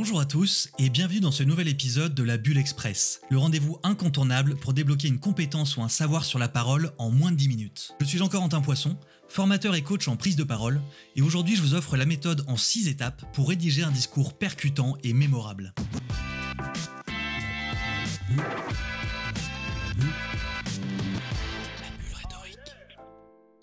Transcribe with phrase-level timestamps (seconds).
[0.00, 3.78] Bonjour à tous et bienvenue dans ce nouvel épisode de la Bulle Express, le rendez-vous
[3.82, 7.48] incontournable pour débloquer une compétence ou un savoir sur la parole en moins de 10
[7.48, 7.92] minutes.
[8.00, 8.96] Je suis Jean-Corentin Poisson,
[9.28, 10.80] formateur et coach en prise de parole,
[11.16, 14.96] et aujourd'hui je vous offre la méthode en 6 étapes pour rédiger un discours percutant
[15.04, 15.74] et mémorable.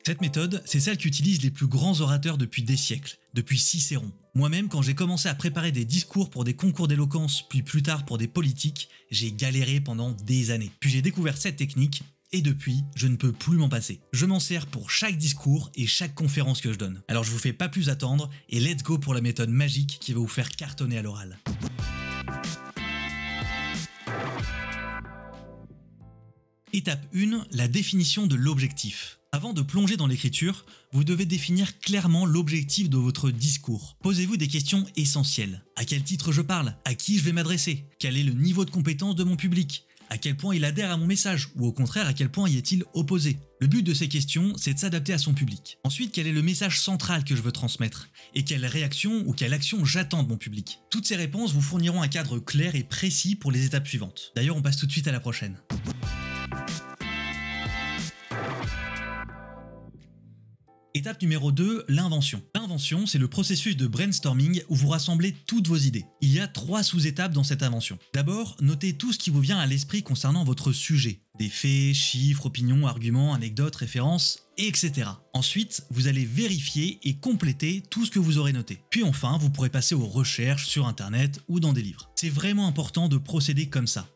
[0.05, 4.11] Cette méthode, c'est celle qu'utilisent les plus grands orateurs depuis des siècles, depuis Cicéron.
[4.37, 8.05] Moi-même, quand j'ai commencé à préparer des discours pour des concours d'éloquence, puis plus tard
[8.05, 10.69] pour des politiques, j'ai galéré pendant des années.
[10.79, 13.99] Puis j'ai découvert cette technique, et depuis, je ne peux plus m'en passer.
[14.13, 17.01] Je m'en sers pour chaque discours et chaque conférence que je donne.
[17.07, 20.13] Alors je vous fais pas plus attendre, et let's go pour la méthode magique qui
[20.13, 21.39] va vous faire cartonner à l'oral.
[26.73, 29.17] Étape 1, la définition de l'objectif.
[29.37, 33.95] Avant de plonger dans l'écriture, vous devez définir clairement l'objectif de votre discours.
[34.01, 35.63] Posez-vous des questions essentielles.
[35.75, 36.75] À quel titre je parle?
[36.85, 37.85] À qui je vais m'adresser?
[37.99, 39.85] Quel est le niveau de compétence de mon public?
[40.09, 42.57] À quel point il adhère à mon message, ou au contraire à quel point y
[42.57, 43.37] est-il opposé?
[43.59, 45.77] Le but de ces questions, c'est de s'adapter à son public.
[45.83, 48.09] Ensuite, quel est le message central que je veux transmettre?
[48.33, 50.79] Et quelle réaction ou quelle action j'attends de mon public?
[50.89, 54.31] Toutes ces réponses vous fourniront un cadre clair et précis pour les étapes suivantes.
[54.35, 55.59] D'ailleurs, on passe tout de suite à la prochaine.
[60.97, 62.41] Étape numéro 2, l'invention.
[62.55, 66.05] L'invention, c'est le processus de brainstorming où vous rassemblez toutes vos idées.
[66.21, 67.99] Il y a trois sous-étapes dans cette invention.
[68.15, 71.19] D'abord, notez tout ce qui vous vient à l'esprit concernant votre sujet.
[71.37, 75.11] Des faits, chiffres, opinions, arguments, anecdotes, références, etc.
[75.33, 78.79] Ensuite, vous allez vérifier et compléter tout ce que vous aurez noté.
[78.89, 82.09] Puis enfin, vous pourrez passer aux recherches sur Internet ou dans des livres.
[82.15, 84.07] C'est vraiment important de procéder comme ça.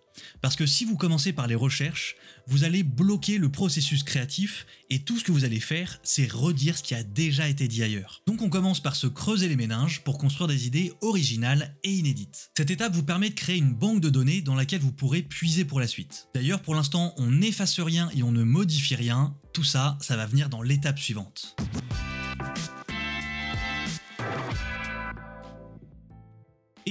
[0.42, 2.16] Parce que si vous commencez par les recherches,
[2.48, 6.78] vous allez bloquer le processus créatif et tout ce que vous allez faire, c'est redire
[6.78, 8.22] ce qui a déjà été dit ailleurs.
[8.28, 12.52] Donc on commence par se creuser les méninges pour construire des idées originales et inédites.
[12.58, 15.66] Cette étape vous permet de créer une banque de données dans laquelle vous pourrez puiser
[15.66, 16.28] pour la suite.
[16.34, 19.36] D'ailleurs, pour l'instant, on n'efface rien et on ne modifie rien.
[19.54, 21.55] Tout ça, ça va venir dans l'étape suivante.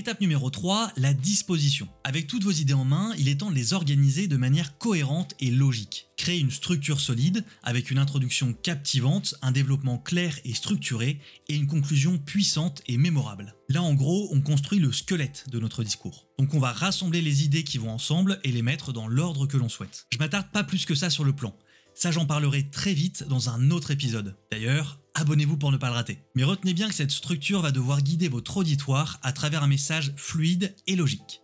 [0.00, 1.86] Étape numéro 3, la disposition.
[2.04, 5.34] Avec toutes vos idées en main, il est temps de les organiser de manière cohérente
[5.40, 6.06] et logique.
[6.16, 11.66] Créer une structure solide, avec une introduction captivante, un développement clair et structuré, et une
[11.66, 13.54] conclusion puissante et mémorable.
[13.68, 16.28] Là en gros, on construit le squelette de notre discours.
[16.38, 19.58] Donc on va rassembler les idées qui vont ensemble et les mettre dans l'ordre que
[19.58, 20.06] l'on souhaite.
[20.14, 21.54] Je m'attarde pas plus que ça sur le plan.
[21.94, 24.34] Ça j'en parlerai très vite dans un autre épisode.
[24.50, 26.18] D'ailleurs, abonnez-vous pour ne pas le rater.
[26.34, 30.12] Mais retenez bien que cette structure va devoir guider votre auditoire à travers un message
[30.16, 31.40] fluide et logique.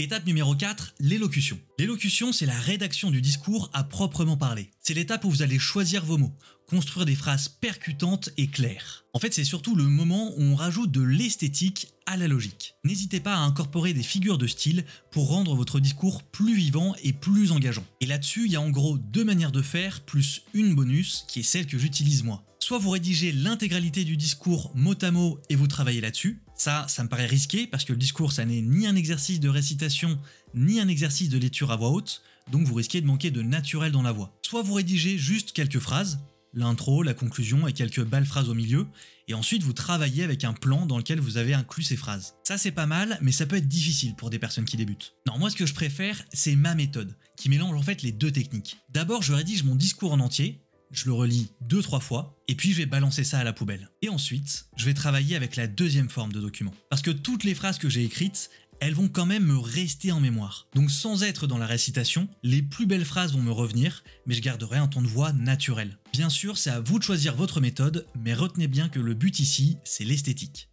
[0.00, 1.58] Étape numéro 4, l'élocution.
[1.76, 4.70] L'élocution, c'est la rédaction du discours à proprement parler.
[4.80, 6.32] C'est l'étape où vous allez choisir vos mots,
[6.68, 9.04] construire des phrases percutantes et claires.
[9.12, 12.76] En fait, c'est surtout le moment où on rajoute de l'esthétique à la logique.
[12.84, 17.12] N'hésitez pas à incorporer des figures de style pour rendre votre discours plus vivant et
[17.12, 17.84] plus engageant.
[18.00, 21.40] Et là-dessus, il y a en gros deux manières de faire, plus une bonus, qui
[21.40, 22.44] est celle que j'utilise moi.
[22.68, 26.42] Soit vous rédigez l'intégralité du discours mot à mot et vous travaillez là-dessus.
[26.54, 29.48] Ça, ça me paraît risqué parce que le discours, ça n'est ni un exercice de
[29.48, 30.18] récitation,
[30.52, 32.20] ni un exercice de lecture à voix haute,
[32.52, 34.38] donc vous risquez de manquer de naturel dans la voix.
[34.42, 36.20] Soit vous rédigez juste quelques phrases,
[36.52, 38.86] l'intro, la conclusion et quelques belles phrases au milieu,
[39.28, 42.34] et ensuite vous travaillez avec un plan dans lequel vous avez inclus ces phrases.
[42.44, 45.14] Ça c'est pas mal, mais ça peut être difficile pour des personnes qui débutent.
[45.26, 48.30] Non, moi ce que je préfère, c'est ma méthode, qui mélange en fait les deux
[48.30, 48.76] techniques.
[48.90, 50.60] D'abord, je rédige mon discours en entier,
[50.90, 53.90] je le relis deux trois fois, et puis je vais balancer ça à la poubelle.
[54.02, 56.74] Et ensuite, je vais travailler avec la deuxième forme de document.
[56.90, 58.50] Parce que toutes les phrases que j'ai écrites,
[58.80, 60.68] elles vont quand même me rester en mémoire.
[60.74, 64.40] Donc sans être dans la récitation, les plus belles phrases vont me revenir, mais je
[64.40, 65.98] garderai un ton de voix naturel.
[66.12, 69.40] Bien sûr, c'est à vous de choisir votre méthode, mais retenez bien que le but
[69.40, 70.68] ici, c'est l'esthétique.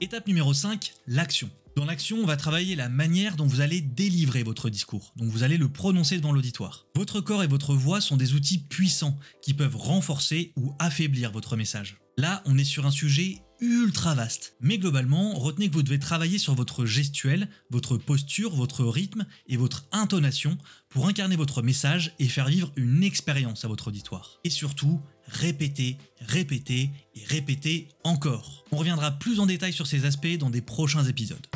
[0.00, 1.48] Étape numéro 5, l'action.
[1.74, 5.42] Dans l'action, on va travailler la manière dont vous allez délivrer votre discours, donc vous
[5.42, 6.86] allez le prononcer devant l'auditoire.
[6.94, 11.56] Votre corps et votre voix sont des outils puissants qui peuvent renforcer ou affaiblir votre
[11.56, 12.01] message.
[12.18, 14.56] Là, on est sur un sujet ultra vaste.
[14.60, 19.56] Mais globalement, retenez que vous devez travailler sur votre gestuelle, votre posture, votre rythme et
[19.56, 24.40] votre intonation pour incarner votre message et faire vivre une expérience à votre auditoire.
[24.44, 28.64] Et surtout, répétez, répétez et répétez encore.
[28.72, 31.46] On reviendra plus en détail sur ces aspects dans des prochains épisodes.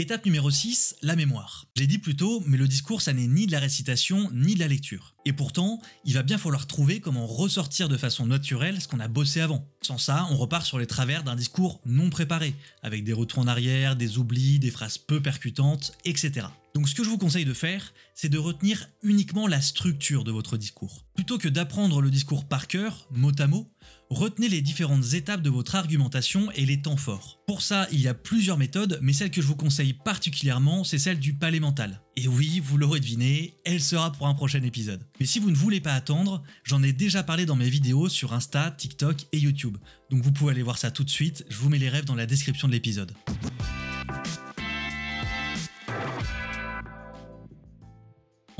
[0.00, 1.66] Étape numéro 6, la mémoire.
[1.76, 4.54] Je l'ai dit plus tôt, mais le discours, ça n'est ni de la récitation, ni
[4.54, 5.14] de la lecture.
[5.26, 9.08] Et pourtant, il va bien falloir trouver comment ressortir de façon naturelle ce qu'on a
[9.08, 9.68] bossé avant.
[9.82, 13.46] Sans ça, on repart sur les travers d'un discours non préparé, avec des retours en
[13.46, 16.46] arrière, des oublis, des phrases peu percutantes, etc.
[16.72, 20.32] Donc ce que je vous conseille de faire, c'est de retenir uniquement la structure de
[20.32, 21.04] votre discours.
[21.14, 23.70] Plutôt que d'apprendre le discours par cœur, mot à mot,
[24.10, 27.40] retenez les différentes étapes de votre argumentation et les temps forts.
[27.46, 30.98] Pour ça, il y a plusieurs méthodes, mais celle que je vous conseille particulièrement, c'est
[30.98, 32.02] celle du palais mental.
[32.16, 35.06] Et oui, vous l'aurez deviné, elle sera pour un prochain épisode.
[35.20, 38.32] Mais si vous ne voulez pas attendre, j'en ai déjà parlé dans mes vidéos sur
[38.32, 39.78] Insta, TikTok et YouTube.
[40.10, 42.16] Donc vous pouvez aller voir ça tout de suite, je vous mets les rêves dans
[42.16, 43.12] la description de l'épisode.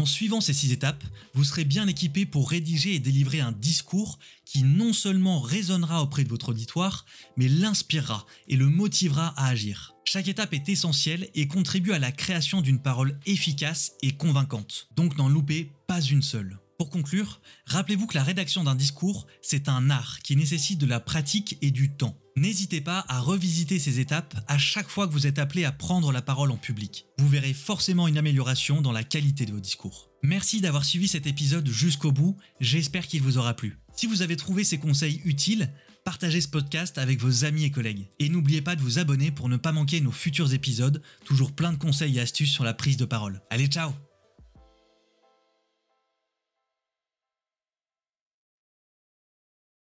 [0.01, 1.05] En suivant ces six étapes,
[1.35, 6.25] vous serez bien équipé pour rédiger et délivrer un discours qui non seulement résonnera auprès
[6.25, 7.05] de votre auditoire,
[7.37, 9.95] mais l'inspirera et le motivera à agir.
[10.07, 14.89] Chaque étape est essentielle et contribue à la création d'une parole efficace et convaincante.
[14.97, 16.59] Donc n'en loupez pas une seule.
[16.81, 20.99] Pour conclure, rappelez-vous que la rédaction d'un discours, c'est un art qui nécessite de la
[20.99, 22.19] pratique et du temps.
[22.39, 26.11] N'hésitez pas à revisiter ces étapes à chaque fois que vous êtes appelé à prendre
[26.11, 27.05] la parole en public.
[27.19, 30.09] Vous verrez forcément une amélioration dans la qualité de vos discours.
[30.23, 33.77] Merci d'avoir suivi cet épisode jusqu'au bout, j'espère qu'il vous aura plu.
[33.95, 35.71] Si vous avez trouvé ces conseils utiles,
[36.07, 38.09] partagez ce podcast avec vos amis et collègues.
[38.21, 41.75] Et n'oubliez pas de vous abonner pour ne pas manquer nos futurs épisodes, toujours plein
[41.75, 43.43] de conseils et astuces sur la prise de parole.
[43.51, 43.93] Allez, ciao